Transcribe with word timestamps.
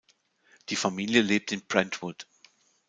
Die 0.69 0.75
Familie 0.75 1.21
lebt 1.21 1.51
in 1.51 1.61
Brentwood. 1.63 2.25